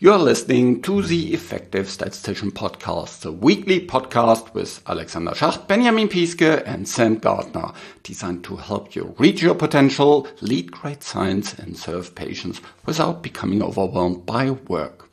[0.00, 6.64] You're listening to the Effective Statistician Podcast, the weekly podcast with Alexander Schacht, Benjamin Piske,
[6.66, 7.72] and Sam Gardner,
[8.02, 13.62] designed to help you reach your potential, lead great science, and serve patients without becoming
[13.62, 15.08] overwhelmed by work.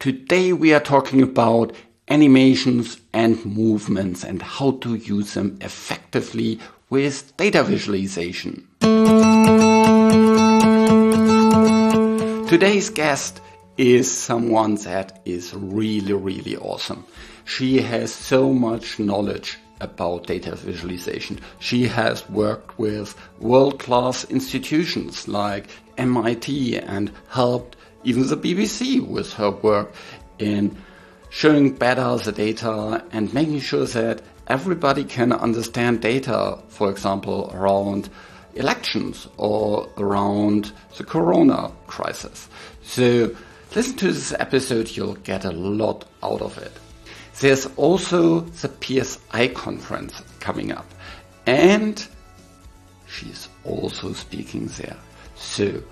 [0.00, 1.72] Today we are talking about
[2.08, 6.58] animations and movements and how to use them effectively
[6.90, 8.66] with data visualization.
[12.48, 13.40] Today's guest
[13.76, 17.04] is someone that is really, really awesome.
[17.44, 21.38] She has so much knowledge about data visualization.
[21.58, 25.68] She has worked with world class institutions like
[25.98, 29.92] MIT and helped even the BBC with her work
[30.38, 30.76] in
[31.28, 38.08] showing better the data and making sure that everybody can understand data, for example, around
[38.54, 42.48] elections or around the corona crisis.
[42.82, 43.36] So
[43.74, 46.72] listen to this episode, you'll get a lot out of it.
[47.40, 50.86] There's also the PSI conference coming up
[51.46, 52.06] and
[53.06, 54.96] she's also speaking there.
[55.34, 55.82] So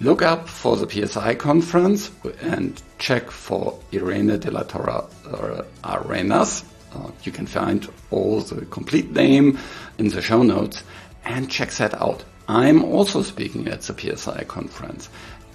[0.00, 2.10] look up for the PSI conference
[2.40, 6.64] and check for Irene de la Torre uh, Arenas.
[6.94, 9.58] Uh, you can find all the complete name
[9.98, 10.82] in the show notes
[11.24, 12.24] and check that out.
[12.48, 15.08] I'm also speaking at the PSI conference.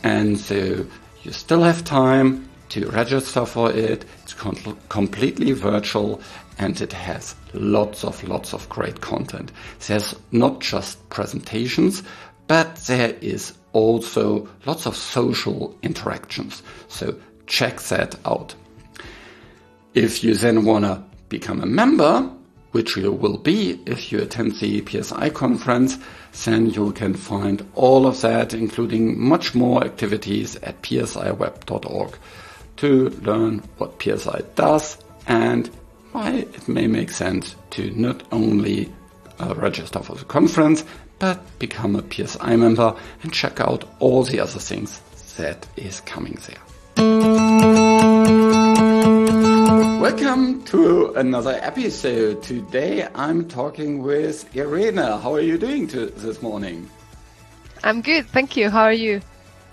[0.03, 0.85] And so
[1.25, 4.05] you still have time to register for it.
[4.23, 6.21] It's com- completely virtual
[6.57, 9.51] and it has lots of lots of great content.
[9.87, 12.03] There's not just presentations,
[12.47, 16.63] but there is also lots of social interactions.
[16.87, 17.15] So
[17.47, 18.55] check that out.
[19.93, 22.29] If you then want to become a member,
[22.71, 25.97] which you will be if you attend the PSI conference,
[26.43, 32.17] then you can find all of that, including much more activities at psiweb.org
[32.77, 35.69] to learn what PSI does and
[36.11, 38.91] why it may make sense to not only
[39.39, 40.83] uh, register for the conference,
[41.19, 44.99] but become a PSI member and check out all the other things
[45.37, 46.59] that is coming there.
[49.65, 52.43] Welcome to another episode.
[52.43, 55.17] Today I'm talking with Irena.
[55.17, 56.87] How are you doing to, this morning?
[57.83, 58.69] I'm good, thank you.
[58.69, 59.21] How are you?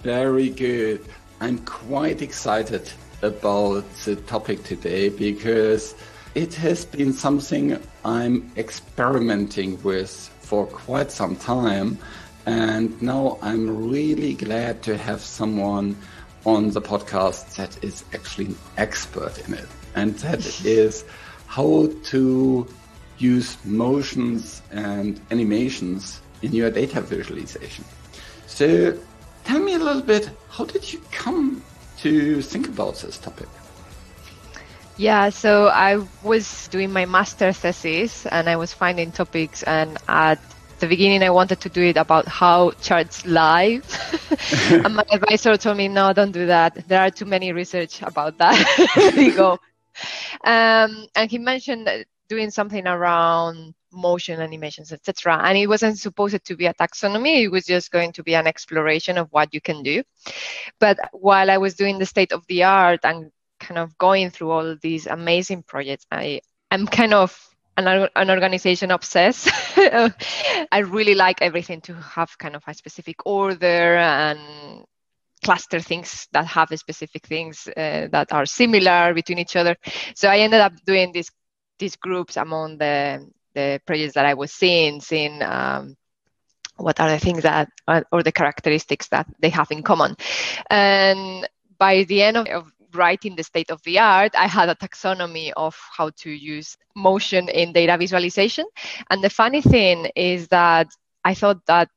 [0.03, 1.05] Very good.
[1.43, 5.95] I'm quite excited about the topic today because
[6.35, 10.11] it has been something I'm experimenting with
[10.41, 11.99] for quite some time.
[12.47, 15.99] And now I'm really glad to have someone
[16.45, 21.05] on the podcast that is actually an expert in it and that is
[21.47, 22.67] how to
[23.19, 27.85] use motions and animations in your data visualization.
[28.47, 28.99] So
[29.45, 31.63] tell me a little bit, how did you come
[31.99, 33.49] to think about this topic?
[34.97, 40.41] Yeah, so I was doing my master thesis and I was finding topics and at
[40.83, 43.81] the beginning I wanted to do it about how charts lie.
[44.71, 46.89] and my advisor told me, no, don't do that.
[46.89, 48.59] There are too many research about that.
[49.17, 49.53] you go,
[50.43, 51.89] um, and he mentioned
[52.29, 55.41] doing something around motion animations, etc.
[55.45, 58.49] And it wasn't supposed to be a taxonomy, it was just going to be an
[58.49, 60.03] exploration of what you can do.
[60.81, 64.51] But while I was doing the state of the art and kind of going through
[64.51, 66.41] all these amazing projects, I
[66.73, 69.51] I am kind of an, an organization obsessed.
[69.77, 74.85] I really like everything to have kind of a specific order and
[75.45, 79.77] cluster things that have specific things uh, that are similar between each other.
[80.15, 81.31] So I ended up doing these
[81.79, 85.97] these groups among the the projects that I was seeing, seeing um,
[86.77, 87.69] what are the things that
[88.11, 90.17] or the characteristics that they have in common.
[90.71, 94.75] And by the end of, of writing the state of the art, I had a
[94.75, 98.67] taxonomy of how to use motion in data visualization.
[99.11, 100.89] And the funny thing is that
[101.25, 101.89] I thought that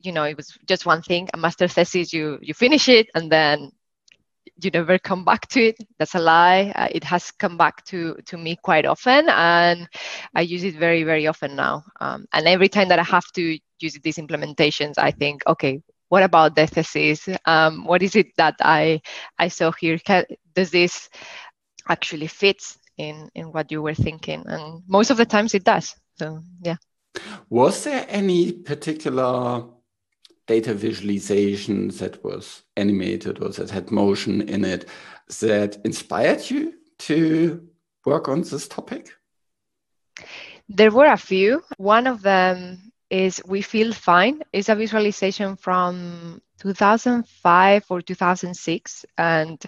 [0.00, 3.30] you know it was just one thing a master thesis you you finish it and
[3.32, 3.72] then
[4.62, 5.76] you never come back to it.
[5.98, 6.72] That's a lie.
[6.76, 9.88] Uh, it has come back to to me quite often and
[10.34, 11.84] i use it very very often now.
[12.00, 15.80] Um, and every time that i have to use these implementations i think okay
[16.14, 17.28] what about the thesis?
[17.44, 19.00] Um, what is it that i
[19.36, 19.98] i saw here?
[19.98, 20.24] Can,
[20.54, 21.08] does this
[21.88, 24.44] actually fits in in what you were thinking?
[24.46, 25.96] And most of the times it does.
[26.20, 26.76] So yeah.
[27.50, 29.64] Was there any particular
[30.46, 34.88] data visualization that was animated or that had motion in it
[35.40, 36.74] that inspired you
[37.08, 37.60] to
[38.06, 39.10] work on this topic?
[40.68, 41.62] There were a few.
[41.76, 44.42] One of them is We Feel Fine.
[44.52, 49.64] It's a visualization from 2005 or 2006 and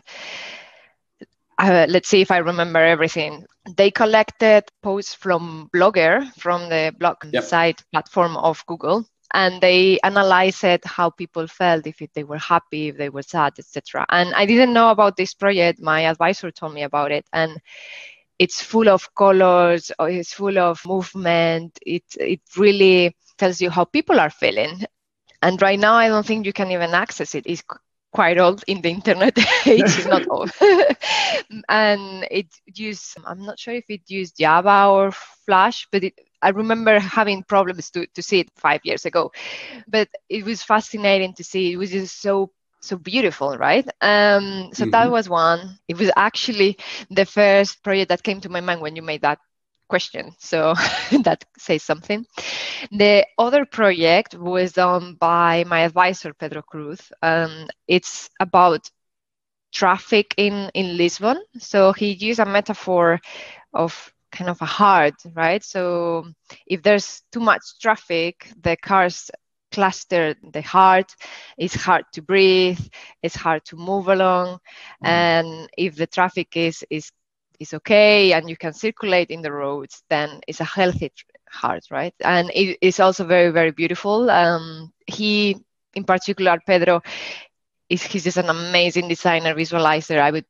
[1.59, 3.47] uh, let's see if I remember everything.
[3.77, 7.45] They collected posts from Blogger, from the blog yep.
[7.45, 12.97] site platform of Google, and they analyzed how people felt, if they were happy, if
[12.97, 14.05] they were sad, etc.
[14.09, 15.81] And I didn't know about this project.
[15.81, 17.59] My advisor told me about it, and
[18.39, 19.91] it's full of colors.
[19.99, 21.79] It's full of movement.
[21.87, 24.85] It it really tells you how people are feeling.
[25.43, 27.45] And right now, I don't think you can even access it.
[27.47, 27.63] It's
[28.17, 29.37] quite old in the internet
[29.67, 30.51] age is not old
[31.69, 35.11] and it used i'm not sure if it used java or
[35.45, 39.31] flash but it, i remember having problems to, to see it five years ago
[39.87, 42.51] but it was fascinating to see it was just so
[42.81, 44.91] so beautiful right um, so mm-hmm.
[44.93, 46.79] that was one it was actually
[47.11, 49.39] the first project that came to my mind when you made that
[49.89, 50.33] question.
[50.39, 50.75] So
[51.23, 52.27] that says something.
[52.91, 57.01] The other project was done by my advisor, Pedro Cruz.
[57.23, 58.91] Um, it's about
[59.73, 61.41] traffic in, in Lisbon.
[61.59, 63.21] So he used a metaphor
[63.73, 65.63] of kind of a heart, right?
[65.63, 66.27] So
[66.67, 69.31] if there's too much traffic, the cars
[69.73, 71.13] cluster the heart
[71.59, 72.81] it's hard to breathe
[73.23, 74.59] it's hard to move along
[75.05, 75.09] mm.
[75.09, 77.11] and if the traffic is is
[77.61, 81.13] is okay and you can circulate in the roads, then it's a healthy
[81.51, 82.15] heart, right?
[82.21, 84.31] And it is also very, very beautiful.
[84.31, 85.57] Um, he,
[85.95, 87.03] in particular, Pedro,
[87.89, 90.19] is he's just an amazing designer, visualizer.
[90.19, 90.47] I would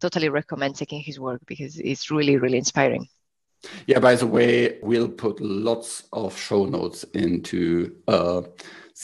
[0.00, 3.06] totally recommend taking his work because it's really, really inspiring.
[3.86, 8.42] Yeah, by the way, we'll put lots of show notes into uh,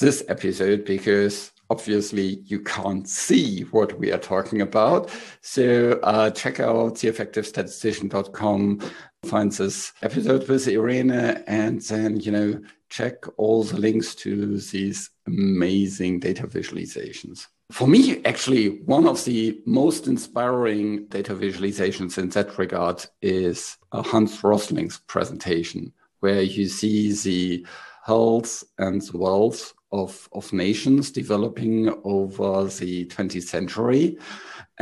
[0.01, 5.11] this episode because obviously you can't see what we are talking about.
[5.41, 8.81] So uh, check out theeffectivestatistician.com,
[9.25, 15.11] find this episode with Irene, and then, you know, check all the links to these
[15.27, 17.47] amazing data visualizations.
[17.73, 24.03] For me, actually, one of the most inspiring data visualizations in that regard is uh,
[24.03, 27.67] Hans Rosling's presentation, where you see the
[28.05, 34.19] health and wealth of, of nations developing over the 20th century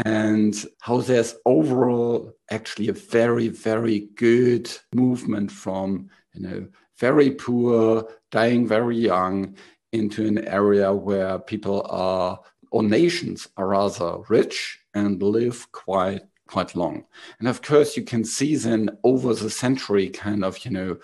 [0.05, 6.67] and how there's overall actually a very very good movement from you know
[6.99, 9.55] very poor dying very young
[9.93, 12.41] into an area where people are
[12.73, 17.05] or nations are rather rich and live quite quite long.
[17.39, 20.97] And of course you can see then over the century kind of you know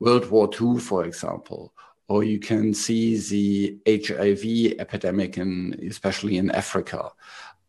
[0.00, 1.72] world war ii for example
[2.12, 7.10] or you can see the HIV epidemic in especially in Africa,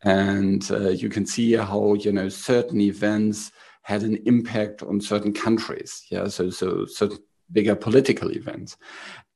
[0.02, 5.32] and uh, you can see how you know certain events had an impact on certain
[5.32, 6.04] countries.
[6.10, 7.20] Yeah, so so certain
[7.52, 8.76] bigger political events,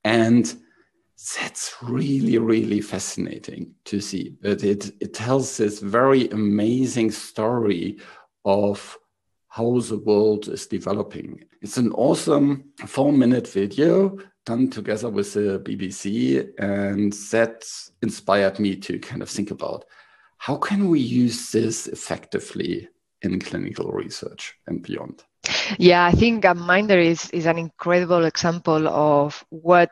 [0.04, 0.44] and
[1.36, 4.36] that's really really fascinating to see.
[4.42, 7.96] But it it tells this very amazing story
[8.44, 8.98] of
[9.48, 11.44] how the world is developing.
[11.62, 14.18] It's an awesome four minute video
[14.48, 17.64] done together with the BBC, and that
[18.02, 19.84] inspired me to kind of think about
[20.38, 22.88] how can we use this effectively
[23.20, 25.22] in clinical research and beyond.
[25.78, 29.90] Yeah, I think uh, Gapminder is is an incredible example of what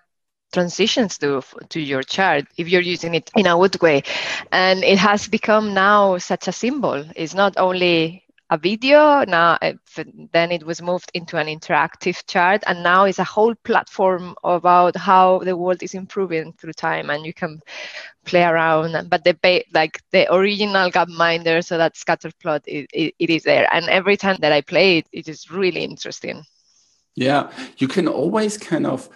[0.52, 4.02] transitions to to your chart if you're using it in a good way
[4.52, 9.72] and it has become now such a symbol it's not only a video now eh,
[10.32, 14.96] then it was moved into an interactive chart and now it's a whole platform about
[14.96, 17.60] how the world is improving through time and you can
[18.24, 23.30] play around but the like the original gapminder so that scatter plot it, it, it
[23.30, 26.42] is there and every time that i play it it is really interesting.
[27.14, 29.08] Yeah you can always kind of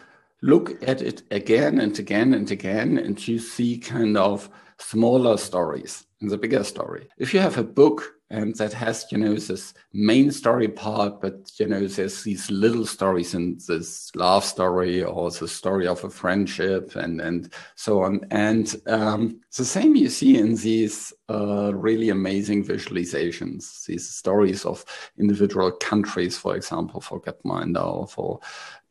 [0.42, 6.06] look at it again and again and again and you see kind of smaller stories
[6.20, 7.08] in the bigger story.
[7.18, 11.50] If you have a book and that has you know this main story part but
[11.58, 16.10] you know there's these little stories in this love story or the story of a
[16.10, 18.20] friendship and and so on.
[18.30, 24.84] And um, the same you see in these uh, really amazing visualizations these stories of
[25.18, 28.40] individual countries for example for gapminder or for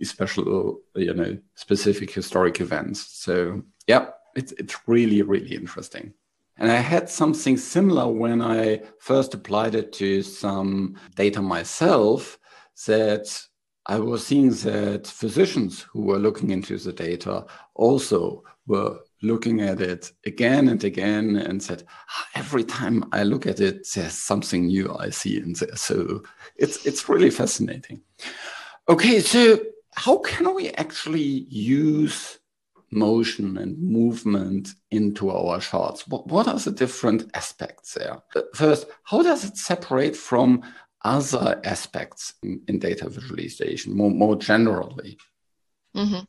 [0.02, 3.02] special you know specific historic events.
[3.02, 6.14] So yeah it's, it's really really interesting
[6.60, 12.38] and I had something similar when I first applied it to some data myself
[12.86, 13.28] that
[13.86, 19.82] I was seeing that physicians who were looking into the data also were looking at
[19.82, 24.68] it again and again and said, ah, every time I look at it, there's something
[24.68, 25.76] new I see in there.
[25.76, 26.22] So
[26.56, 28.02] it's it's really fascinating.
[28.88, 29.60] Okay, so
[29.96, 32.39] how can we actually use
[32.92, 35.60] motion and movement into our.
[36.08, 38.22] What, what are the different aspects there?
[38.54, 40.64] First, how does it separate from
[41.04, 45.18] other aspects in, in data visualization more, more generally?
[45.96, 46.20] Mm-hmm.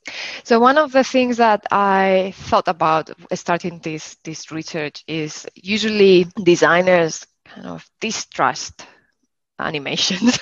[0.45, 6.27] So one of the things that I thought about starting this this research is usually
[6.43, 8.87] designers kind of distrust
[9.59, 10.39] animations,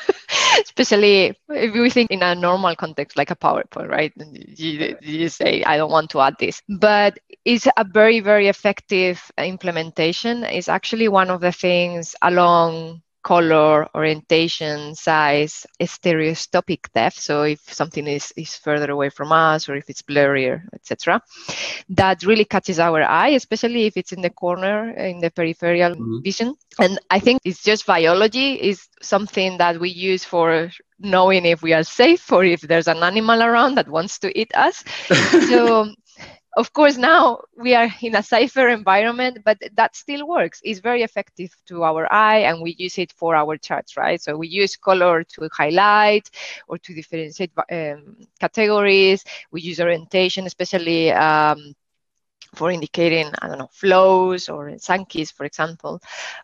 [0.62, 4.12] especially if we think in a normal context like a PowerPoint, right?
[4.17, 6.62] You, you say, I don't want to add this.
[6.69, 10.45] But it's a very, very effective implementation.
[10.45, 17.19] It's actually one of the things along color, orientation, size, stereoscopic depth.
[17.19, 21.21] So if something is, is further away from us or if it's blurrier, etc.,
[21.91, 26.23] that really catches our eye, especially if it's in the corner in the peripheral mm-hmm.
[26.23, 26.55] vision.
[26.79, 30.71] And I think it's just biology is something that we use for
[31.01, 34.53] knowing if we are safe or if there's an animal around that wants to eat
[34.55, 34.85] us.
[35.49, 35.93] so
[36.57, 40.61] of course now we are in a safer environment but that still works.
[40.64, 44.21] It's very effective to our eye and we use it for our charts right?
[44.21, 46.31] So we use color to highlight
[46.69, 49.25] or to differentiate um, categories.
[49.50, 51.75] We use orientation especially um,
[52.55, 56.00] for indicating i don't know flows or Sankey's for example.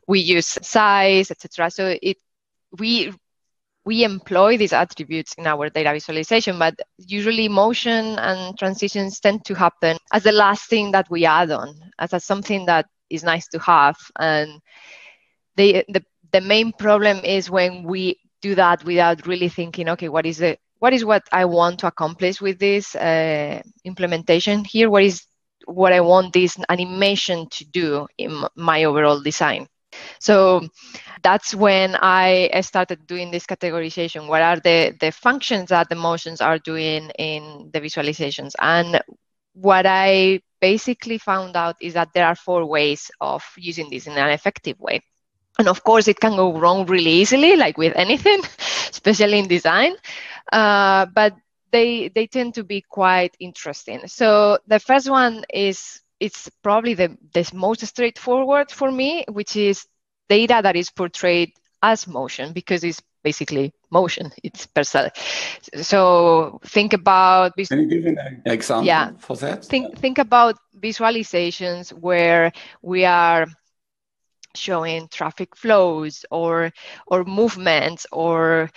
[0.06, 2.18] We use size etc so it
[2.78, 3.12] we
[3.84, 9.54] we employ these attributes in our data visualization, but usually motion and transitions tend to
[9.54, 13.46] happen as the last thing that we add on, as a, something that is nice
[13.48, 13.96] to have.
[14.18, 14.60] And
[15.56, 20.26] they, the, the main problem is when we do that without really thinking, okay, what
[20.26, 24.90] is the What is what I want to accomplish with this uh, implementation here?
[24.90, 25.24] What is
[25.66, 29.66] what I want this animation to do in my overall design?
[30.18, 30.68] So
[31.22, 34.28] that's when I started doing this categorization.
[34.28, 38.52] What are the, the functions that the motions are doing in the visualizations?
[38.60, 39.00] And
[39.54, 44.14] what I basically found out is that there are four ways of using this in
[44.16, 45.00] an effective way.
[45.58, 48.40] And of course, it can go wrong really easily, like with anything,
[48.90, 49.94] especially in design.
[50.52, 51.34] Uh, but
[51.70, 54.06] they they tend to be quite interesting.
[54.06, 59.87] So the first one is it's probably the, the most straightforward for me, which is
[60.28, 61.52] data that is portrayed
[61.83, 64.30] as motion because it's basically motion.
[64.42, 65.11] It's per se.
[65.83, 67.52] So think about.
[67.56, 69.64] Can you give an example yeah, for that?
[69.64, 72.52] Think think about visualizations where
[72.83, 73.47] we are
[74.54, 76.71] showing traffic flows or
[77.06, 78.71] or movements or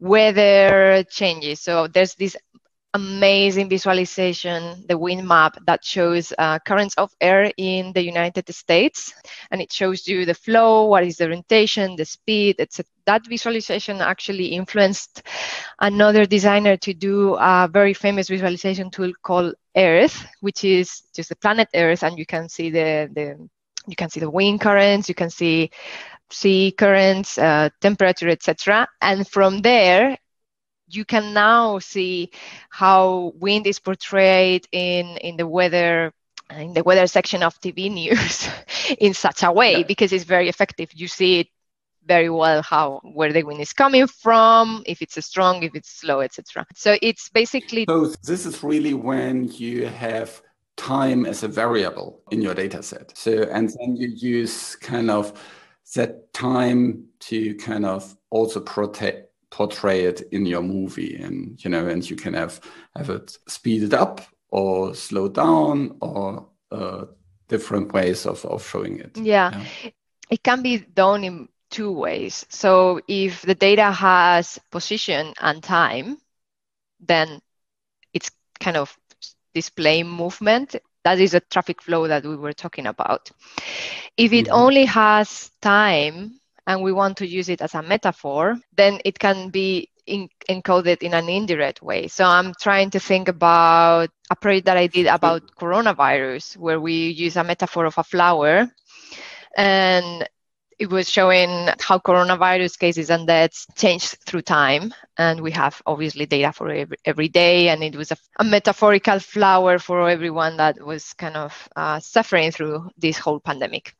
[0.00, 1.60] weather changes.
[1.60, 2.36] So there's this
[2.98, 9.14] amazing visualization, the wind map that shows uh, currents of air in the United States.
[9.50, 12.90] And it shows you the flow, what is the orientation, the speed, etc.
[13.06, 15.22] That visualization actually influenced
[15.80, 21.36] another designer to do a very famous visualization tool called Earth, which is just the
[21.36, 23.48] planet Earth, and you can see the, the
[23.86, 25.70] you can see the wind currents, you can see
[26.30, 28.86] sea currents, uh, temperature, etc.
[29.00, 30.18] And from there,
[30.88, 32.30] you can now see
[32.70, 36.12] how wind is portrayed in in the weather
[36.50, 38.48] in the weather section of TV news
[38.98, 39.82] in such a way yeah.
[39.82, 40.90] because it's very effective.
[40.94, 41.48] You see it
[42.06, 46.20] very well how where the wind is coming from, if it's strong, if it's slow,
[46.20, 46.66] etc.
[46.74, 50.40] So it's basically so this is really when you have
[50.76, 53.16] time as a variable in your data set.
[53.16, 55.38] So and then you use kind of
[55.94, 61.16] that time to kind of also protect portray it in your movie.
[61.16, 62.60] And you know and you can have
[62.96, 67.04] have it speeded up or slowed down or uh,
[67.48, 69.16] different ways of, of showing it.
[69.16, 69.50] Yeah.
[69.84, 69.90] yeah.
[70.30, 72.46] It can be done in two ways.
[72.48, 76.18] So if the data has position and time
[77.00, 77.40] then
[78.12, 78.96] it's kind of
[79.54, 80.76] display movement.
[81.04, 83.30] That is a traffic flow that we were talking about.
[84.16, 84.54] If it mm-hmm.
[84.54, 86.37] only has time
[86.68, 91.02] and we want to use it as a metaphor, then it can be in, encoded
[91.02, 92.08] in an indirect way.
[92.08, 97.08] So I'm trying to think about a project that I did about coronavirus, where we
[97.08, 98.70] use a metaphor of a flower.
[99.56, 100.28] And
[100.78, 104.92] it was showing how coronavirus cases and deaths changed through time.
[105.16, 107.70] And we have obviously data for every, every day.
[107.70, 112.50] And it was a, a, metaphorical flower for everyone that was kind of uh, suffering
[112.50, 113.94] through this whole pandemic.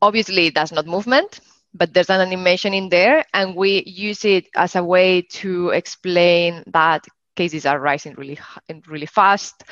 [0.00, 1.40] Obviously, that's not movement
[1.74, 6.64] but there's an animation in there and we use it as a way to explain
[6.66, 8.38] that cases are rising really
[8.86, 9.64] really fast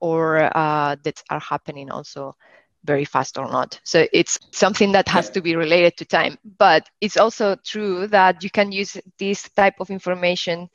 [0.00, 2.34] or uh, that are happening also
[2.84, 6.88] very fast or not so it's something that has to be related to time but
[7.00, 10.68] it's also true that you can use this type of information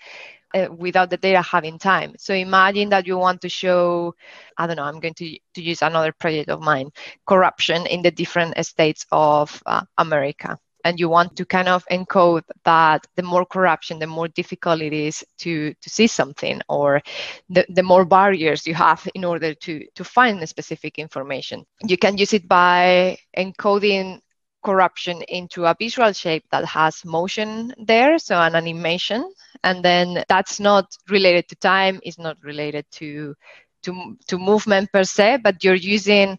[0.54, 2.14] uh, without the data having time.
[2.18, 4.16] So imagine that you want to show,
[4.58, 6.92] I don't know, I'm going to, to use another project of mine,
[7.26, 10.58] corruption in the different states of uh, America.
[10.84, 14.94] And you want to kind of encode that the more corruption, the more difficult it
[14.94, 17.02] is to, to see something, or
[17.50, 21.66] the, the more barriers you have in order to, to find the specific information.
[21.86, 24.22] You can use it by encoding
[24.64, 29.32] corruption into a visual shape that has motion there, so an animation.
[29.64, 33.36] And then that's not related to time, it's not related to
[33.84, 36.38] to, to movement per se, but you're using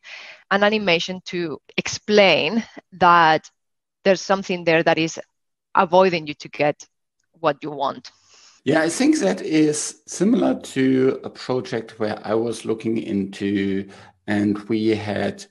[0.51, 3.51] an animation to explain that
[4.05, 5.21] there's something there that is
[5.75, 6.87] avoiding you to get
[7.41, 8.11] what you want.
[8.65, 13.89] Yeah, I think that is similar to a project where I was looking into,
[14.27, 15.45] and we had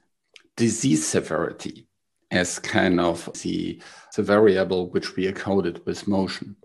[0.55, 1.87] disease severity
[2.31, 3.81] as kind of the,
[4.15, 6.55] the variable which we encoded with motion.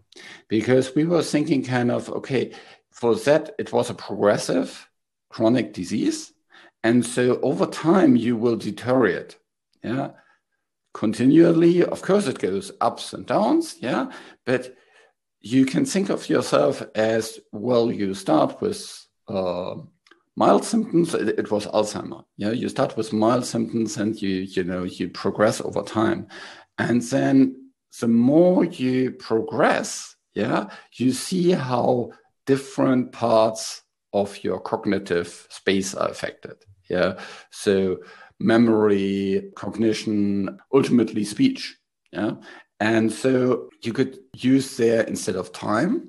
[0.49, 2.53] Because we were thinking kind of, okay,
[2.93, 4.89] for that, it was a progressive
[5.29, 6.33] chronic disease.
[6.85, 9.37] And so over time, you will deteriorate.
[9.83, 10.11] Yeah.
[10.97, 13.77] Continually, of course, it goes ups and downs.
[13.81, 14.11] Yeah.
[14.47, 14.75] But
[15.41, 19.75] you can think of yourself as well, you start with uh,
[20.37, 24.63] mild symptoms it, it, was alzheimer yeah you start with mild symptoms and you you
[24.63, 26.29] know you progress over time
[26.79, 32.11] and then the more you progress yeah you see how
[32.45, 36.57] different parts of your cognitive space are affected
[36.89, 37.19] yeah
[37.51, 37.97] so
[38.39, 41.77] memory cognition ultimately speech
[42.13, 42.33] yeah
[42.81, 46.09] and so you could use there instead of time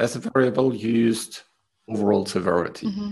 [0.00, 1.40] as a variable used
[1.88, 3.10] overall severity mm-hmm.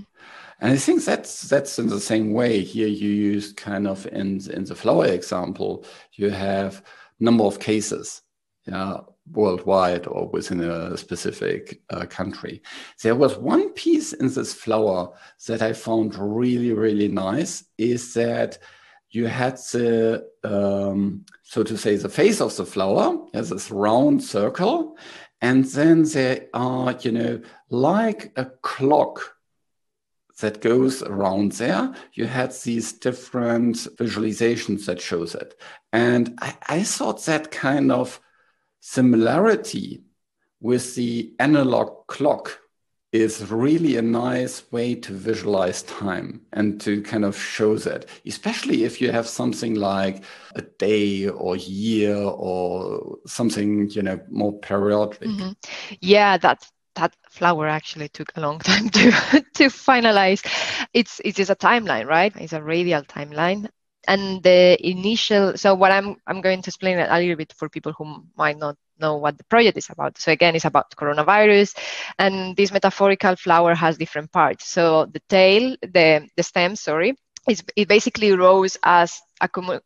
[0.61, 2.87] And I think that's that's in the same way here.
[2.87, 6.83] You use kind of in in the flower example, you have
[7.21, 8.23] number of cases,
[8.67, 8.99] yeah,
[9.33, 12.63] worldwide or within a specific uh, country.
[13.03, 15.13] There was one piece in this flower
[15.47, 17.65] that I found really really nice.
[17.79, 18.59] Is that
[19.11, 24.23] you had the um, so to say the face of the flower as this round
[24.23, 24.97] circle,
[25.41, 29.35] and then there are you know like a clock
[30.41, 35.55] that goes around there, you had these different visualizations that shows it.
[35.93, 38.21] And I, I thought that kind of
[38.85, 40.03] similarity
[40.61, 42.61] with the analog clock
[43.13, 48.85] is really a nice way to visualize time and to kind of show that, especially
[48.85, 50.23] if you have something like
[50.57, 55.21] a day or year or something, you know, more periodic.
[55.21, 55.53] Mm-hmm.
[56.03, 59.11] Yeah, that's that flower actually took a long time to
[59.55, 60.45] to finalize.
[60.93, 62.37] It's it is a timeline, right?
[62.37, 63.71] It's a radial timeline.
[64.07, 67.93] And the initial so what I'm I'm going to explain a little bit for people
[67.93, 70.19] who might not know what the project is about.
[70.19, 71.77] So again, it's about coronavirus,
[72.19, 74.69] and this metaphorical flower has different parts.
[74.69, 79.21] So the tail, the the stem, sorry, it's, it basically grows as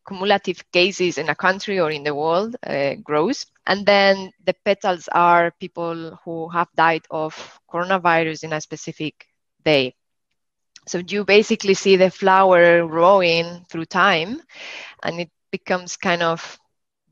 [0.06, 3.46] cumulative cases in a country or in the world uh, grows.
[3.66, 9.26] And then the petals are people who have died of coronavirus in a specific
[9.64, 9.94] day.
[10.88, 14.40] So you basically see the flower growing through time
[15.02, 16.58] and it becomes kind of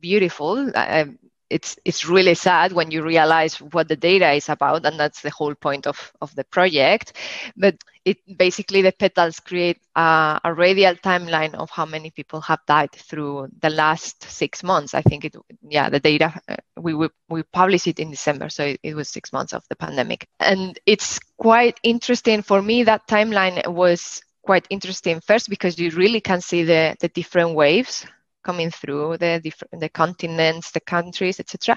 [0.00, 0.70] beautiful.
[0.74, 1.06] Uh,
[1.50, 5.30] it's it's really sad when you realize what the data is about and that's the
[5.30, 7.12] whole point of, of the project.
[7.56, 12.60] But it basically the petals create a, a, radial timeline of how many people have
[12.66, 14.94] died through the last six months.
[14.94, 15.36] I think it
[15.68, 19.08] yeah the data uh, we we, we published it in december so it, it was
[19.08, 20.26] six months of the pandemic.
[20.40, 26.20] And it's quite interesting for me that timeline was quite interesting first because you really
[26.20, 28.06] can see the the different waves
[28.48, 31.76] coming through the different the continents, the countries, etc.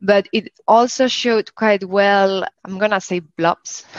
[0.00, 2.44] But it also showed quite well.
[2.64, 3.84] I'm gonna say blobs.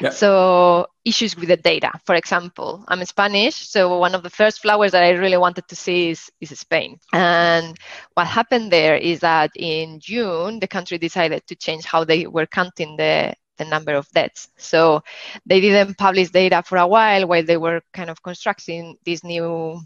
[0.00, 0.10] Yeah.
[0.10, 1.90] So issues with the data.
[2.04, 5.76] For example, I'm Spanish, so one of the first flowers that I really wanted to
[5.76, 6.98] see is, is Spain.
[7.12, 7.76] And
[8.14, 12.46] what happened there is that in June, the country decided to change how they were
[12.46, 14.48] counting the the number of deaths.
[14.58, 15.02] So
[15.46, 19.80] they didn't publish data for a while while they were kind of constructing this new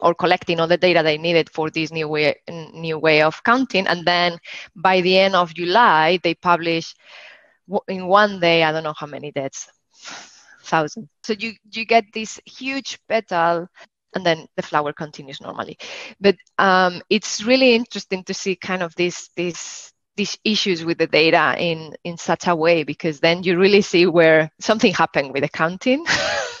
[0.00, 2.34] or collecting all the data they needed for this new way
[2.74, 3.86] new way of counting.
[3.86, 4.38] And then
[4.74, 6.94] by the end of july they publish
[7.88, 9.70] in one day i don't know how many deaths
[10.64, 11.08] thousand.
[11.22, 13.68] So you you get this huge petal
[14.14, 15.78] and then the flower continues normally.
[16.20, 21.06] But um, it's really interesting to see kind of this this these issues with the
[21.06, 25.42] data in in such a way because then you really see where something happened with
[25.42, 26.04] the counting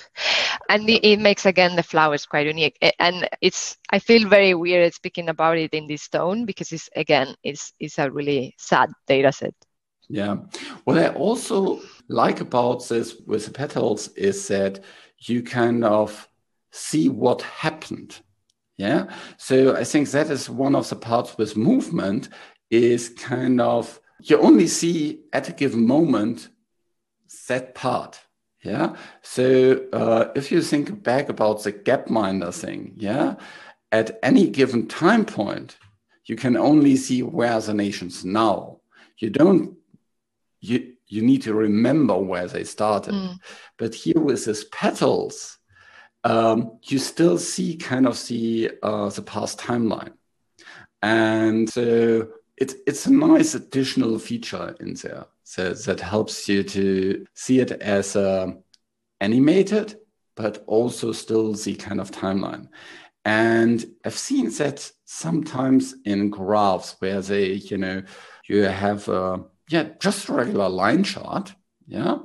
[0.68, 5.28] and it makes again the flowers quite unique and it's i feel very weird speaking
[5.28, 9.54] about it in this tone because it's again it's it's a really sad data set
[10.08, 10.36] Yeah.
[10.84, 14.80] What I also like about this with the petals is that
[15.18, 16.28] you kind of
[16.72, 18.20] see what happened.
[18.76, 19.06] Yeah.
[19.36, 22.28] So I think that is one of the parts with movement
[22.70, 26.48] is kind of you only see at a given moment
[27.48, 28.23] that part.
[28.64, 28.96] Yeah.
[29.20, 33.36] So uh, if you think back about the Gapminder thing, yeah,
[33.92, 35.76] at any given time point,
[36.24, 38.80] you can only see where the nations now.
[39.18, 39.76] You don't
[40.60, 43.12] you you need to remember where they started.
[43.12, 43.36] Mm.
[43.76, 45.58] But here with these petals,
[46.24, 50.14] um, you still see kind of the uh, the past timeline,
[51.02, 52.24] and uh,
[52.56, 57.70] it's it's a nice additional feature in there that, that helps you to see it
[57.72, 58.52] as uh,
[59.20, 59.96] animated,
[60.34, 62.68] but also still the kind of timeline.
[63.24, 68.02] And I've seen that sometimes in graphs where they, you know,
[68.46, 71.54] you have a yeah, just a regular line chart.
[71.86, 72.18] Yeah.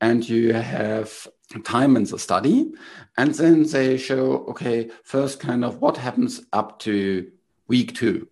[0.00, 1.26] And you have
[1.64, 2.72] time in the study.
[3.16, 7.30] And then they show, okay, first kind of what happens up to
[7.68, 8.28] week two,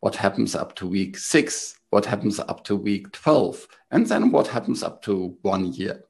[0.00, 4.48] what happens up to week six, what happens up to week 12, and then what
[4.48, 6.02] happens up to one year.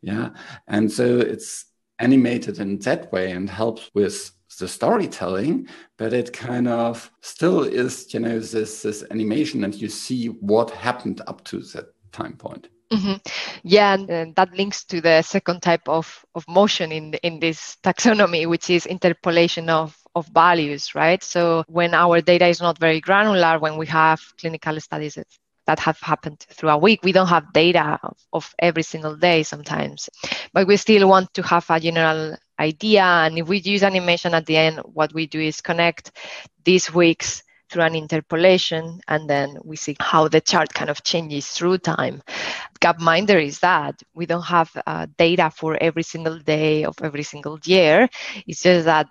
[0.00, 0.30] Yeah.
[0.66, 1.66] And so it's
[1.98, 5.68] animated in that way and helps with the storytelling,
[5.98, 10.70] but it kind of still is, you know, this this animation, and you see what
[10.70, 12.68] happened up to that time point.
[12.90, 13.16] Mm-hmm.
[13.62, 17.76] Yeah, and, and, that links to the second type of, of motion in in this
[17.82, 21.22] taxonomy, which is interpolation of of values, right?
[21.22, 25.18] So when our data is not very granular, when we have clinical studies
[25.66, 27.00] that have happened through a week.
[27.02, 30.08] We don't have data of, of, every single day sometimes,
[30.52, 33.02] but we still want to have a general idea.
[33.02, 36.12] And if we use animation at the end, what we do is connect
[36.64, 41.48] these weeks through an interpolation, and then we see how the chart kind of changes
[41.48, 42.22] through time.
[42.80, 47.58] Gapminder is that we don't have uh, data for every single day of every single
[47.64, 48.08] year.
[48.46, 49.08] It's just that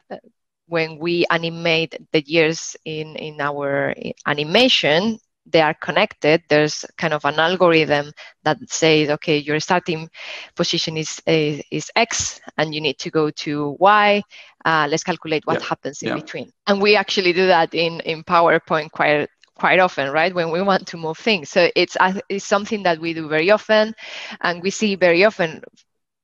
[0.67, 3.93] when we animate the years in in our
[4.25, 8.12] animation they are connected, there's kind of an algorithm
[8.43, 10.10] that says, okay, your starting
[10.56, 14.21] position is is, is X, and you need to go to Y.
[14.63, 15.67] Uh, let's calculate what yeah.
[15.67, 16.15] happens in yeah.
[16.15, 16.51] between.
[16.67, 20.34] And we actually do that in in PowerPoint quite quite often, right?
[20.34, 21.49] When we want to move things.
[21.49, 21.95] So it's
[22.30, 23.93] it's something that we do very often,
[24.41, 25.62] and we see very often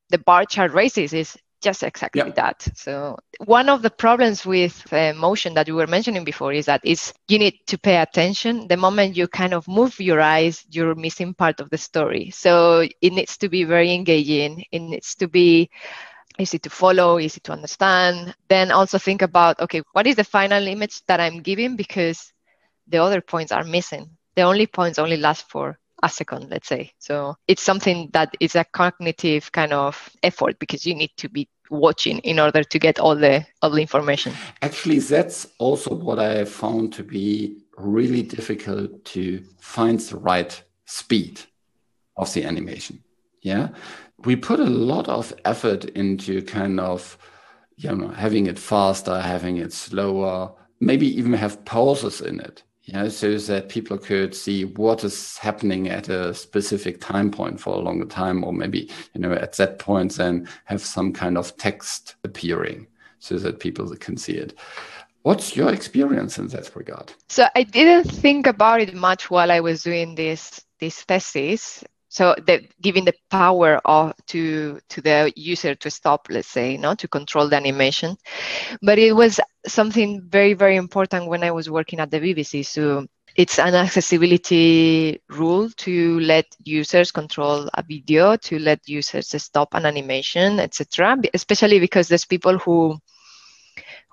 [0.10, 2.68] the bar chart races is just exactly that.
[2.76, 6.82] So one of the problems with uh, motion that you were mentioning before is that
[6.84, 8.68] is you need to pay attention.
[8.68, 12.32] The moment you kind of move your eyes, you're missing part of the story.
[12.32, 14.66] So it needs to be very engaging.
[14.72, 15.70] It needs to be
[16.40, 18.36] easy to follow, easy to understand.
[18.50, 22.34] Then also think about okay, what is the final image that I'm giving because
[22.88, 24.10] the other points are missing.
[24.36, 26.92] The only points only last for a second, let's say.
[27.00, 31.48] So it's something that is a cognitive kind of effort because you need to be
[31.70, 34.34] watching in order to get all the all the information.
[34.62, 41.42] Actually, that's also what I found to be really difficult to find the right speed
[42.18, 43.04] of the animation.
[43.42, 43.70] Yeah.
[44.26, 47.18] We put a lot of effort into kind of
[47.78, 53.10] you know having it faster, having it slower, maybe even have pauses in it know,
[53.10, 57.80] so that people could see what is happening at a specific time point for a
[57.80, 62.16] longer time, or maybe, you know, at that point, then have some kind of text
[62.24, 62.88] appearing
[63.20, 64.58] so that people can see it.
[65.24, 67.14] What's your experience in that regard?
[67.30, 72.36] So I didn't think about it much while I was doing this this thesis so
[72.46, 76.94] the, giving the power of to to the user to stop let's say you know
[76.94, 78.18] to control the animation.
[78.82, 83.06] But it was something very very important when i was working at the bbc so
[83.36, 89.86] it's an accessibility rule to let users control a video to let users stop an
[89.86, 92.98] animation etc especially because there's people who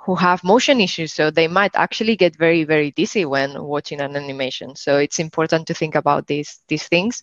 [0.09, 4.17] who have motion issues so they might actually get very very dizzy when watching an
[4.17, 4.75] animation.
[4.75, 7.23] So it's important to think about these these things.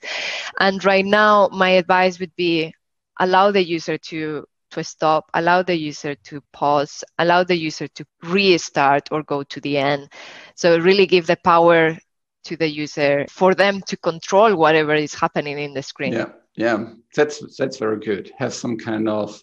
[0.60, 2.76] And right now my advice would be
[3.20, 8.06] allow the user to to stop allow the user to pause allow the user to
[8.22, 10.14] restart or go to the end.
[10.54, 11.98] So really give the power
[12.44, 16.14] to the user for them to control whatever is happening in the screen.
[16.14, 16.94] Yeah yeah.
[17.16, 18.32] That's that's very good.
[18.38, 19.42] Have some kind of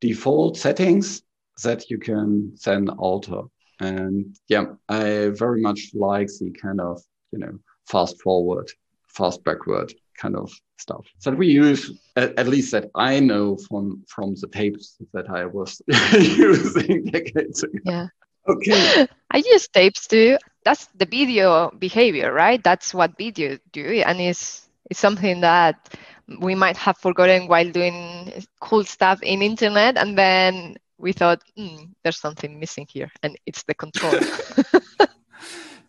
[0.00, 1.22] default settings
[1.62, 3.42] that you can then alter.
[3.80, 8.70] And yeah, I very much like the kind of, you know, fast forward,
[9.08, 14.04] fast backward kind of stuff that we use, at, at least that I know from
[14.08, 17.78] from the tapes that I was using decades ago.
[17.84, 18.08] Yeah.
[18.48, 19.06] Okay.
[19.30, 20.38] I use tapes too.
[20.64, 22.62] That's the video behavior, right?
[22.62, 25.94] That's what video do, and it's It's something that
[26.40, 31.88] we might have forgotten while doing cool stuff in internet and then we thought mm,
[32.02, 34.14] there's something missing here and it's the control.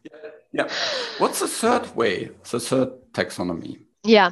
[0.04, 0.64] Yeah.
[0.64, 0.74] yeah.
[1.18, 3.80] What's the third way the third taxonomy?
[4.04, 4.32] Yeah.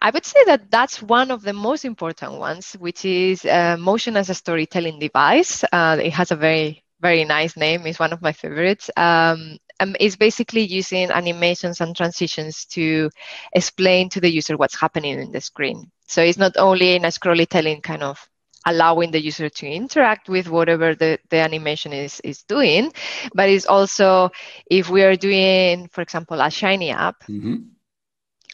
[0.00, 4.16] I would say that that's one of the most important ones which is uh, motion
[4.16, 5.64] as a storytelling device.
[5.70, 7.84] Uh, it has a very very nice name.
[7.86, 8.88] It's one of my favorites.
[8.96, 13.10] Um, um, is basically using animations and transitions to
[13.52, 15.90] explain to the user what's happening in the screen.
[16.06, 18.18] So it's not only in a scrolly telling kind of
[18.66, 22.92] allowing the user to interact with whatever the, the animation is, is doing,
[23.34, 24.30] but it's also
[24.66, 27.56] if we are doing, for example, a Shiny app, mm-hmm.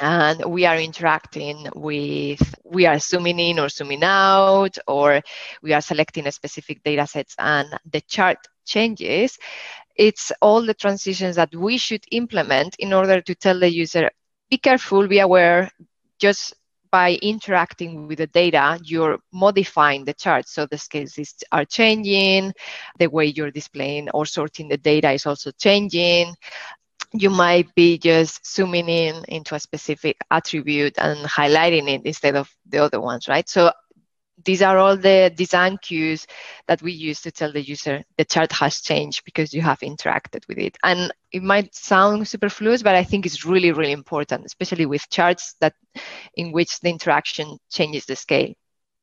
[0.00, 5.20] and we are interacting with, we are zooming in or zooming out, or
[5.62, 9.38] we are selecting a specific data sets and the chart changes,
[9.96, 14.10] it's all the transitions that we should implement in order to tell the user,
[14.48, 15.70] be careful, be aware,
[16.18, 16.54] just
[16.90, 20.48] by interacting with the data, you're modifying the chart.
[20.48, 21.18] So the scales
[21.52, 22.52] are changing,
[22.98, 26.34] the way you're displaying or sorting the data is also changing.
[27.12, 32.50] You might be just zooming in into a specific attribute and highlighting it instead of
[32.68, 33.48] the other ones, right?
[33.48, 33.70] So
[34.44, 36.26] these are all the design cues
[36.66, 40.46] that we use to tell the user the chart has changed because you have interacted
[40.48, 40.76] with it.
[40.82, 45.54] And it might sound superfluous, but I think it's really, really important, especially with charts
[45.60, 45.74] that
[46.34, 48.52] in which the interaction changes the scale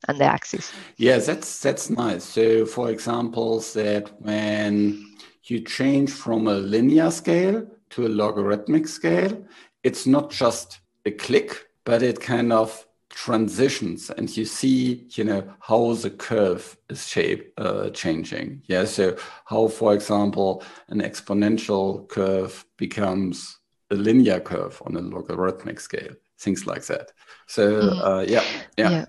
[0.07, 0.71] and the axis.
[0.97, 2.23] Yeah, that's that's nice.
[2.23, 5.03] So for example, that when
[5.43, 9.45] you change from a linear scale to a logarithmic scale,
[9.83, 15.41] it's not just a click, but it kind of transitions and you see you know
[15.61, 18.61] how the curve is shape uh, changing.
[18.65, 23.57] Yeah so how for example an exponential curve becomes
[23.89, 27.13] a linear curve on a logarithmic scale things like that.
[27.47, 28.03] So mm.
[28.03, 28.43] uh, yeah,
[28.77, 28.89] yeah.
[28.89, 29.05] Yeah.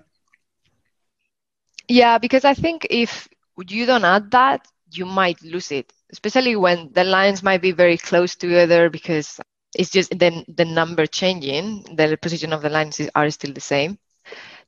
[1.89, 3.27] Yeah because i think if
[3.67, 7.97] you don't add that you might lose it especially when the lines might be very
[7.97, 9.39] close together because
[9.77, 13.97] it's just then the number changing, the position of the lines are still the same,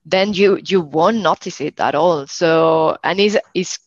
[0.06, 2.28] then you you won't notice it at all.
[2.28, 3.80] So and is is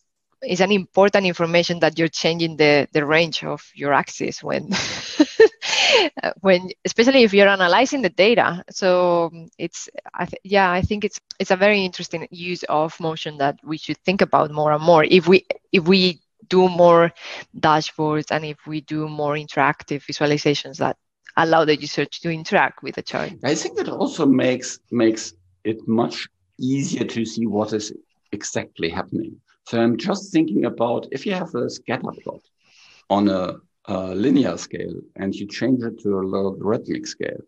[0.42, 4.70] is an important information that you're changing the the range of your axis when
[6.40, 8.64] when especially if you're analyzing the data.
[8.70, 13.38] So it's I th- yeah i think it's it's a very interesting use of motion
[13.38, 15.04] that we should think about more and more.
[15.04, 17.12] If we if we do more
[17.58, 20.96] dashboards and if we do more interactive visualizations that
[21.36, 23.32] allow the user to interact with the chart.
[23.44, 27.92] I think that also makes makes it much easier to see what is
[28.32, 29.40] exactly happening.
[29.66, 32.40] So I'm just thinking about if you have a scatter plot
[33.08, 33.54] on a,
[33.86, 37.40] a linear scale and you change it to a logarithmic scale,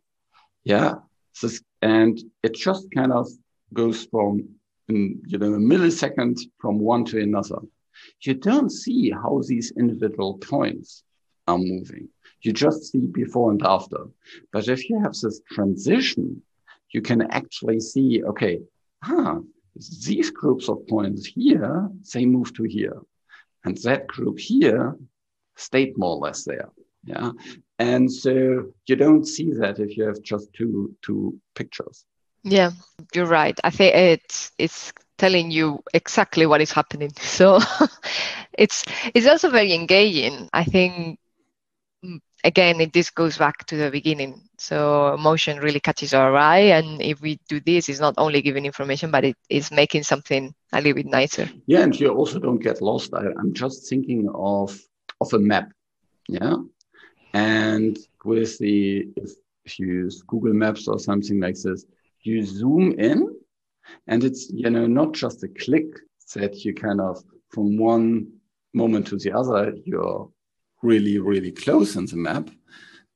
[0.63, 0.95] yeah,
[1.33, 1.49] so,
[1.83, 3.29] and it just kind of
[3.73, 4.49] goes from
[4.89, 7.59] in, you know a millisecond from one to another.
[8.21, 11.03] You don't see how these individual points
[11.47, 12.09] are moving.
[12.45, 14.05] You just see before and after.
[14.53, 16.43] But if you have this transition,
[16.91, 18.61] you can actually see, okay,
[19.03, 19.41] ah,
[20.07, 23.01] these groups of points here, they move to here.
[23.65, 24.95] And that group here
[25.57, 26.69] stayed more or less there.
[27.05, 27.31] Yeah.
[27.79, 32.05] And so you don't see that if you have just two two pictures.
[32.45, 32.71] Yeah,
[33.15, 33.59] you're right.
[33.65, 37.11] I think it's it's telling you exactly what is happening.
[37.19, 37.59] So
[38.59, 40.51] it's it's also very engaging.
[40.53, 41.19] I think
[42.45, 44.43] again, it, this goes back to the beginning.
[44.59, 48.67] So motion really catches our eye, and if we do this, it's not only giving
[48.67, 51.49] information, but it is making something a little bit nicer.
[51.67, 53.15] Yeah, and you also don't get lost.
[53.15, 54.79] I, I'm just thinking of
[55.21, 55.73] of a map,
[56.29, 56.57] yeah,
[57.33, 59.33] and with the if,
[59.65, 61.87] if you use Google Maps or something like this,
[62.21, 63.35] you zoom in,
[64.07, 65.87] and it's you know not just a click
[66.35, 68.29] that you kind of from one
[68.73, 70.29] moment to the other you're
[70.85, 72.51] really, really close in the map,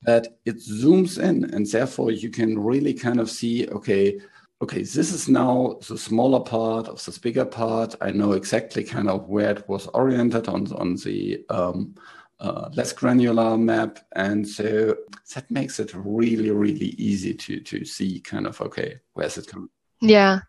[0.03, 4.19] but it zooms in and therefore you can really kind of see, okay,
[4.61, 7.95] okay, this is now the smaller part of this bigger part.
[8.01, 11.95] I know exactly kind of where it was oriented on, on the um,
[12.39, 13.99] uh, less granular map.
[14.15, 14.95] And so
[15.33, 19.69] that makes it really, really easy to, to see kind of, okay, where's it coming?
[20.01, 20.39] Yeah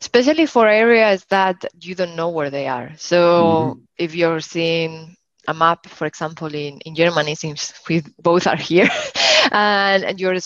[0.00, 2.92] especially for areas that you don't know where they are.
[2.96, 3.80] So mm-hmm.
[3.96, 5.16] if you're seeing
[5.48, 8.88] a map, for example, in, in Germany, since we both are here,
[9.52, 10.36] and, and you're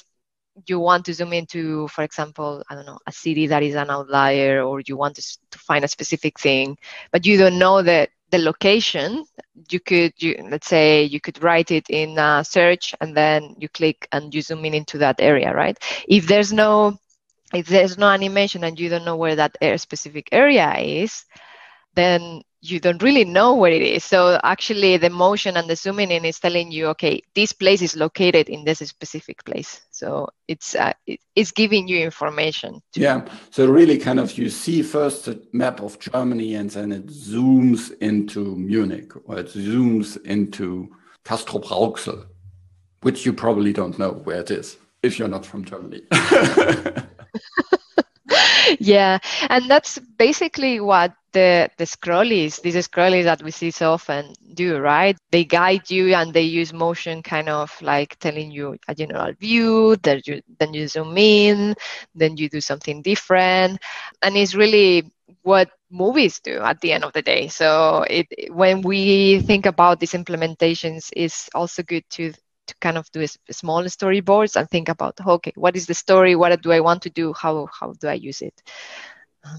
[0.67, 3.91] you want to zoom into, for example, I don't know, a city that is an
[3.91, 6.77] outlier, or you want to, to find a specific thing,
[7.11, 9.25] but you don't know that the location.
[9.71, 13.69] You could you, let's say you could write it in a search and then you
[13.69, 15.79] click and you zoom in into that area right?
[16.09, 16.99] If there's no
[17.53, 21.27] if there's no animation and you don't know where that specific area is
[21.95, 24.05] then you don't really know where it is.
[24.05, 27.97] So actually, the motion and the zooming in is telling you, okay, this place is
[27.97, 29.81] located in this specific place.
[29.91, 30.93] So it's uh,
[31.35, 32.81] it's giving you information.
[32.95, 33.27] Yeah.
[33.51, 37.93] So really, kind of, you see first a map of Germany, and then it zooms
[37.99, 40.89] into Munich, or it zooms into
[41.25, 42.27] Castrop Rauxel,
[43.03, 46.03] which you probably don't know where it is if you're not from Germany.
[48.79, 54.33] yeah, and that's basically what the the scrollies, these scrollies that we see so often
[54.55, 55.17] do, right?
[55.31, 59.97] They guide you and they use motion kind of like telling you a general view,
[60.03, 61.75] then you then you zoom in,
[62.15, 63.79] then you do something different.
[64.23, 65.11] And it's really
[65.43, 67.49] what movies do at the end of the day.
[67.49, 72.33] So it when we think about these implementations, it's also good to
[72.73, 76.35] to kind of do a, small storyboards and think about okay, what is the story?
[76.35, 77.33] What do I want to do?
[77.33, 78.63] How how do I use it?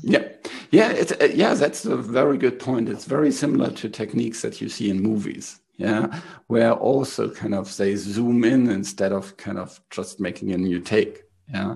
[0.02, 0.30] Yeah,
[0.72, 1.54] yeah, it's uh, yeah.
[1.54, 2.90] That's a very good point.
[2.90, 5.60] It's very similar to techniques that you see in movies.
[5.78, 10.58] Yeah, where also kind of they zoom in instead of kind of just making a
[10.58, 11.24] new take.
[11.54, 11.76] Yeah,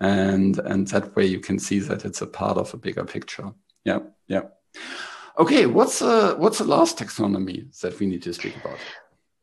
[0.00, 3.52] and and that way you can see that it's a part of a bigger picture.
[3.84, 4.42] Yeah, yeah.
[5.38, 8.78] Okay, what's uh what's the last taxonomy that we need to speak about?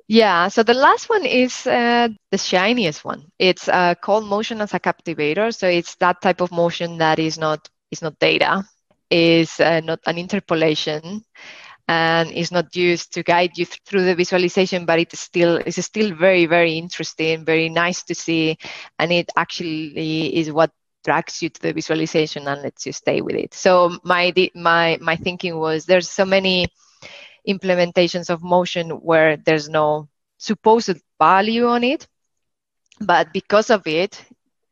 [0.08, 3.24] Yeah, so the last one is uh, the shiniest one.
[3.40, 5.52] It's uh, called motion as a captivator.
[5.52, 8.64] So it's that type of motion that is not is not data,
[9.10, 11.24] is uh, not an interpolation,
[11.88, 15.84] and is not used to guide you th- through the visualization, but it still is
[15.86, 18.58] still very very interesting, very nice to see,
[19.00, 20.72] and it actually is what
[21.04, 23.54] drags you to the visualization and lets you stay with it.
[23.54, 26.68] So my my my thinking was there's so many
[27.48, 32.08] implementations of motion where there's no supposed value on it,
[33.00, 34.24] but because of it,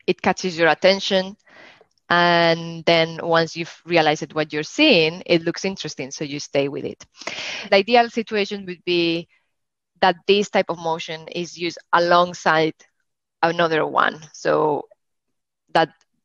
[0.08, 1.36] it catches your attention.
[2.10, 6.86] And then once you've realized what you're seeing it looks interesting so you stay with
[6.86, 7.06] it.
[7.70, 9.28] The ideal situation would be
[10.02, 12.74] that this type of motion is used alongside
[13.42, 14.20] another one.
[14.34, 14.88] So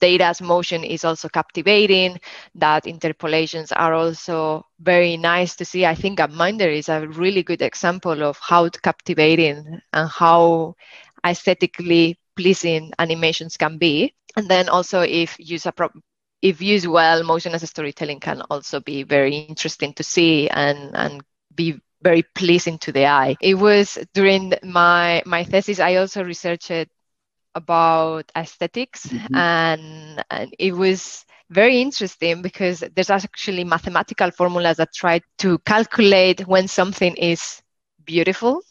[0.00, 2.18] data's motion is also captivating
[2.54, 7.62] that interpolations are also very nice to see i think Gapminder is a really good
[7.62, 10.74] example of how captivating and how
[11.24, 14.14] aesthetically pleasing animations can be.
[14.36, 15.66] And then also if used
[16.40, 20.94] if used well, motion as a storytelling can also be very interesting to see and,
[20.94, 21.20] and
[21.52, 23.36] be very pleasing to the eye.
[23.40, 26.88] It was during my my thesis I also researched
[27.58, 29.34] about esthetics mm-hmm.
[29.34, 36.40] and, and it was very interesting because there's actually mathematical formulas that try to calculate
[36.46, 37.62] when something is
[38.04, 38.62] beautiful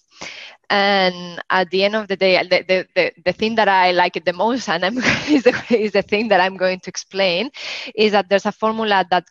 [0.70, 4.24] and at the end of the day the, the, the, the thing that i like
[4.26, 4.98] the most and I'm,
[5.30, 7.52] is, the, is the thing that i'm going to explain
[7.96, 9.26] is that there's a formula that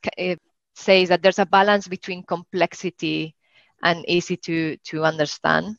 [0.75, 3.35] says that there's a balance between complexity
[3.83, 5.77] and easy to to understand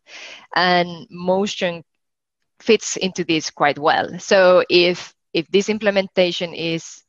[0.55, 1.83] and motion
[2.67, 7.03] fits into this quite well so if if this implementation is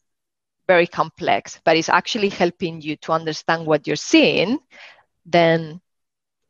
[0.68, 4.58] very complex but it's actually helping you to understand what you're seeing
[5.26, 5.80] then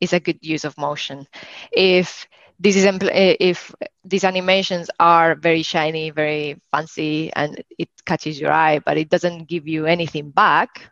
[0.00, 1.26] it's a good use of motion.
[1.72, 2.26] If
[2.58, 8.52] this is eh, if these animations are very shiny, very fancy, and it catches your
[8.52, 10.90] eye, but it doesn't give you anything back,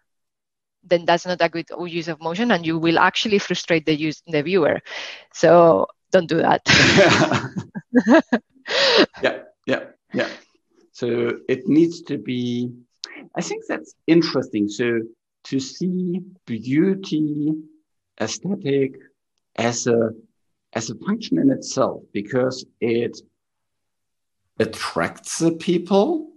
[0.85, 4.23] then that's not a good use of motion, and you will actually frustrate the use
[4.27, 4.81] the viewer.
[5.33, 6.63] So don't do that.
[9.23, 10.29] yeah, yeah, yeah.
[10.93, 12.73] So it needs to be.
[13.35, 14.69] I think that's interesting.
[14.69, 15.01] So
[15.45, 17.53] to see beauty
[18.21, 18.97] aesthetic
[19.57, 20.11] as a
[20.73, 23.17] as a function in itself because it
[24.59, 26.29] attracts the people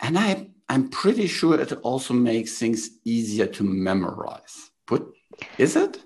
[0.00, 5.06] and i i'm pretty sure it also makes things easier to memorize but
[5.58, 6.02] is it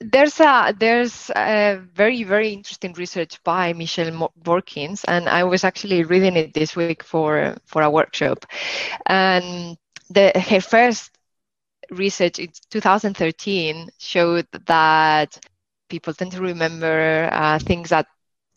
[0.00, 6.04] there's a there's a very very interesting research by Michelle Borkins, and I was actually
[6.04, 8.38] reading it this week for for a workshop,
[9.00, 9.76] and
[10.10, 11.10] the her first
[11.90, 15.38] research in 2013 showed that
[15.88, 18.06] people tend to remember uh, things that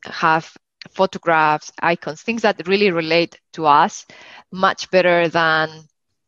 [0.06, 0.52] have
[0.92, 4.06] photographs, icons, things that really relate to us
[4.52, 5.70] much better than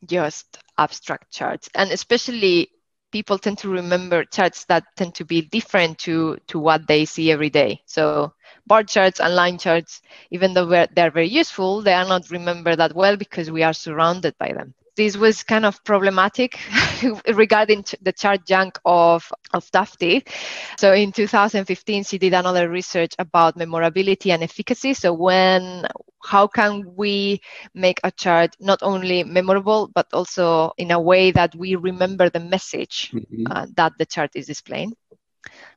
[0.06, 1.70] just abstract charts.
[1.76, 2.70] And especially
[3.14, 7.32] people tend to remember charts that tend to be different to, to what they see
[7.32, 7.82] every day.
[7.86, 8.34] So
[8.68, 10.02] bar charts and line charts,
[10.32, 14.38] even though they're very useful, they are not remembered that well because we are surrounded
[14.40, 14.76] by them.
[14.96, 16.60] This was kind of problematic
[17.34, 20.28] regarding the chart junk of, of Tufte.
[20.78, 24.94] So in 2015, she did another research about memorability and efficacy.
[24.94, 25.88] So when,
[26.24, 27.42] how can we
[27.74, 32.40] make a chart not only memorable, but also in a way that we remember the
[32.40, 33.46] message mm-hmm.
[33.50, 34.94] uh, that the chart is displaying?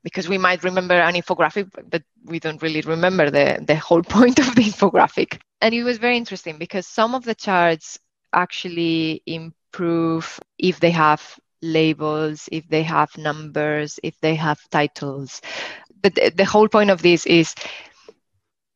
[0.02, 4.38] because we might remember an infographic, but we don't really remember the, the whole point
[4.38, 5.40] of the infographic.
[5.60, 7.98] And it was very interesting because some of the charts
[8.32, 11.22] actually improve if they have
[11.62, 15.40] labels, if they have numbers, if they have titles.
[16.02, 17.54] But the, the whole point of this is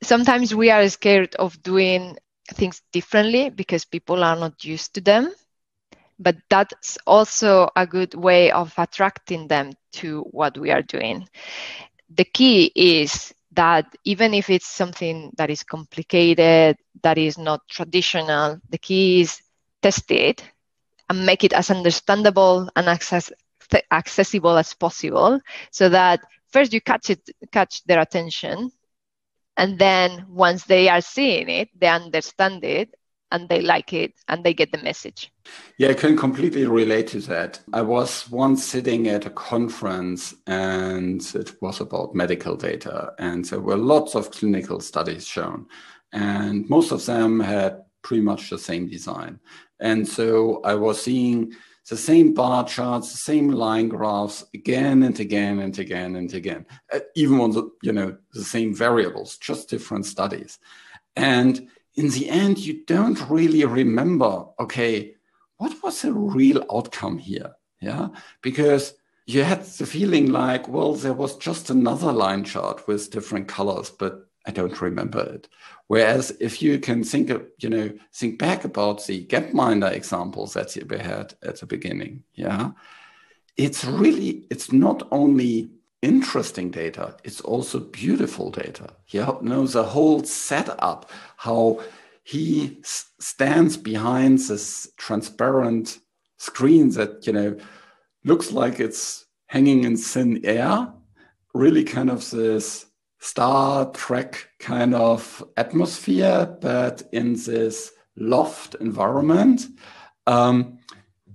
[0.03, 2.17] sometimes we are scared of doing
[2.49, 5.33] things differently because people are not used to them
[6.19, 11.27] but that's also a good way of attracting them to what we are doing.
[12.11, 18.61] The key is that even if it's something that is complicated, that is not traditional,
[18.71, 19.43] the key is
[19.83, 20.45] test it
[21.09, 23.33] and make it as understandable and access,
[23.91, 25.41] accessible as possible
[25.71, 27.21] so that first you catch it
[27.53, 28.71] catch their attention
[29.57, 32.95] and then once they are seeing it they understand it
[33.33, 35.33] and they like it and they get the message.
[35.79, 37.61] Yeah, I can completely relate to that.
[37.73, 43.61] I was once sitting at a conference and it was about medical data, and there
[43.61, 45.67] were lots of clinical studies shown,
[46.13, 49.39] and most of them had pretty much the same design.
[49.81, 51.53] And so I was seeing
[51.89, 56.67] the same bar charts, the same line graphs again and again and again and again,
[56.93, 60.59] uh, even on the you know the same variables, just different studies.
[61.17, 65.15] And in the end, you don't really remember, okay,
[65.57, 67.53] what was the real outcome here?
[67.81, 68.09] Yeah,
[68.43, 68.95] because
[69.27, 73.91] you had the feeling like, well, there was just another line chart with different colors,
[73.91, 75.49] but I don't remember it.
[75.87, 80.77] Whereas if you can think of, you know, think back about the Gapminder examples that
[80.89, 82.73] we had at the beginning, yeah,
[83.57, 85.71] it's really, it's not only
[86.03, 87.17] interesting data.
[87.25, 88.95] It's also beautiful data.
[89.05, 91.83] He knows the whole setup, how
[92.23, 95.99] he stands behind this transparent
[96.39, 97.57] screen that, you know,
[98.25, 100.93] looks like it's hanging in thin air,
[101.55, 102.87] really kind of this
[103.19, 109.67] Star Trek kind of atmosphere, but in this loft environment.
[110.27, 110.79] Um,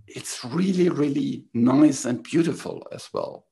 [0.07, 3.45] it's really, really nice and beautiful as well.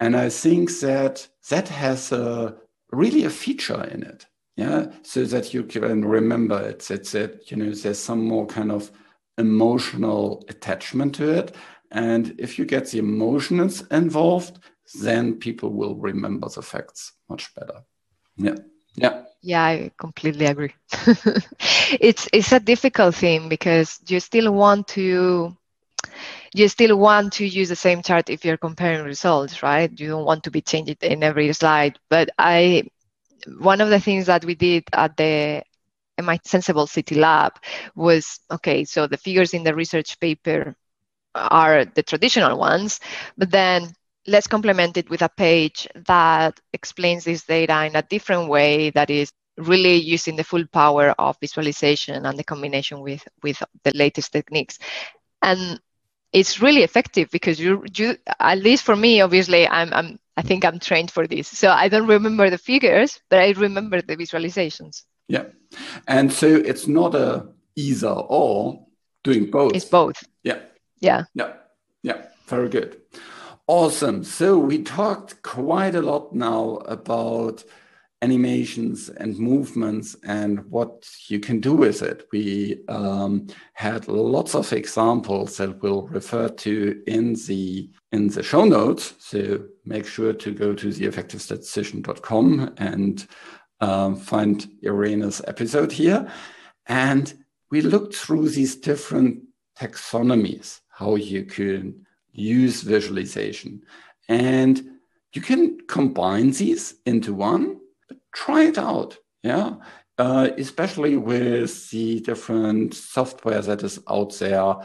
[0.00, 2.56] And I think that that has a,
[2.90, 4.26] really a feature in it.
[4.56, 4.86] Yeah.
[5.02, 6.80] So that you can remember it.
[6.80, 8.92] That, that, you know, there's some more kind of
[9.36, 11.56] emotional attachment to it.
[11.90, 14.58] And if you get the emotions involved,
[15.00, 17.82] then people will remember the facts much better.
[18.36, 18.56] Yeah.
[18.96, 19.22] Yeah.
[19.42, 20.72] Yeah, I completely agree.
[22.00, 25.54] it's it's a difficult thing because you still want to
[26.54, 29.90] you still want to use the same chart if you're comparing results, right?
[30.00, 31.98] You don't want to be changing in every slide.
[32.10, 32.84] But I,
[33.58, 35.64] one of the things that we did at the
[36.18, 37.54] MIT Senseable City Lab
[37.96, 38.84] was okay.
[38.84, 40.76] So the figures in the research paper
[41.34, 43.00] are the traditional ones,
[43.36, 43.92] but then
[44.26, 49.10] let's complement it with a page that explains this data in a different way that
[49.10, 54.32] is really using the full power of visualization and the combination with with the latest
[54.32, 54.78] techniques
[55.42, 55.80] and
[56.34, 60.64] it's really effective because you, you at least for me obviously I'm, I'm i think
[60.64, 61.48] i'm trained for this.
[61.48, 65.04] So i don't remember the figures but i remember the visualizations.
[65.28, 65.44] Yeah.
[66.06, 68.86] And so it's not a either or
[69.22, 69.74] doing both.
[69.74, 70.22] It's both.
[70.42, 70.60] Yeah.
[71.00, 71.24] Yeah.
[71.34, 71.54] Yeah.
[72.02, 72.26] Yeah.
[72.46, 73.00] Very good.
[73.66, 74.24] Awesome.
[74.24, 77.64] So we talked quite a lot now about
[78.24, 80.94] animations and movements and what
[81.28, 82.26] you can do with it.
[82.32, 88.64] We um, had lots of examples that we'll refer to in the in the show
[88.64, 89.14] notes.
[89.18, 93.26] So make sure to go to theeffectivestatistician.com and
[93.80, 96.20] um, find Irene's episode here.
[96.86, 97.26] And
[97.70, 99.42] we looked through these different
[99.78, 103.82] taxonomies, how you can use visualization.
[104.28, 104.74] And
[105.34, 107.73] you can combine these into one
[108.34, 109.16] try it out.
[109.42, 109.76] Yeah.
[110.18, 114.76] Uh, especially with the different software that is out there.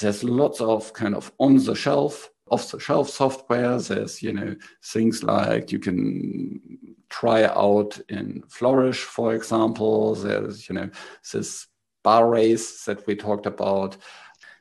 [0.00, 3.78] There's lots of kind of on the shelf, off the shelf software.
[3.78, 10.14] There's, you know, things like you can try out in Flourish, for example.
[10.14, 10.90] There's, you know,
[11.32, 11.66] this
[12.04, 13.96] bar race that we talked about.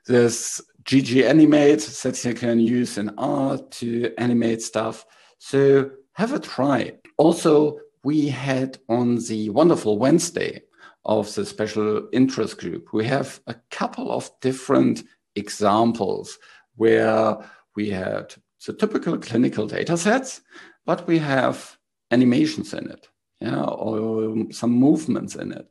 [0.08, 5.06] There's gganimate that you can use in R to animate stuff.
[5.40, 6.94] So have a try.
[7.18, 10.62] Also, we had on the wonderful Wednesday
[11.06, 15.04] of the special interest group, we have a couple of different
[15.36, 16.38] examples
[16.76, 17.36] where
[17.76, 18.36] we had
[18.66, 20.42] the typical clinical data sets,
[20.86, 21.78] but we have
[22.12, 23.10] animations in it,
[23.42, 25.68] yeah, or some movements in it.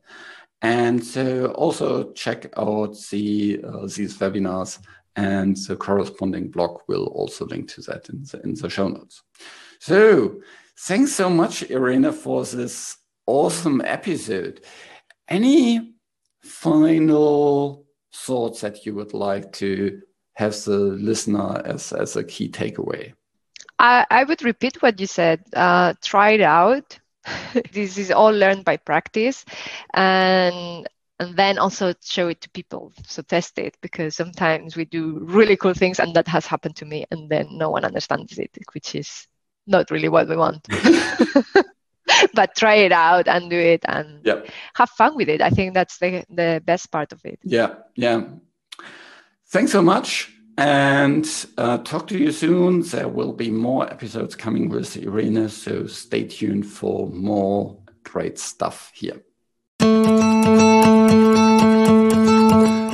[0.60, 4.80] And so also check out the uh, these webinars
[5.14, 9.22] and the corresponding blog will also link to that in the, in the show notes.
[9.78, 10.40] So
[10.78, 12.96] thanks so much, Irina, for this
[13.26, 14.60] awesome episode.
[15.28, 15.94] Any
[16.42, 20.00] final thoughts that you would like to
[20.34, 23.12] have the listener as, as a key takeaway?
[23.78, 25.42] I, I would repeat what you said.
[25.54, 26.98] Uh, try it out.
[27.72, 29.44] this is all learned by practice,
[29.94, 30.86] and
[31.20, 32.92] and then also show it to people.
[33.06, 36.84] So test it because sometimes we do really cool things, and that has happened to
[36.84, 39.26] me, and then no one understands it, which is
[39.66, 40.66] not really what we want.
[42.34, 44.48] but try it out and do it and yep.
[44.74, 45.40] have fun with it.
[45.40, 47.38] I think that's the the best part of it.
[47.42, 48.22] Yeah, yeah.
[49.48, 50.30] Thanks so much.
[50.56, 52.82] And uh, talk to you soon.
[52.82, 58.92] There will be more episodes coming with Irene, so stay tuned for more great stuff
[58.94, 59.20] here.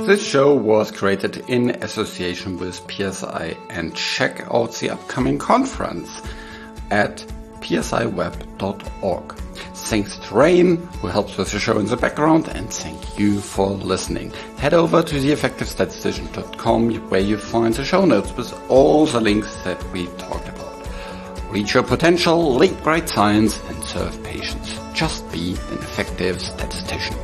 [0.06, 6.10] This show was created in association with PSI and check out the upcoming conference
[6.90, 7.24] at
[7.60, 9.34] psiweb.org.
[9.74, 13.70] Thanks to Rain, who helps with the show in the background, and thank you for
[13.70, 14.30] listening.
[14.56, 19.82] Head over to theeffectivestatistician.com where you find the show notes with all the links that
[19.92, 20.70] we talked about.
[21.50, 24.78] Reach your potential, link great science, and serve patients.
[24.94, 27.16] Just be an effective statistician.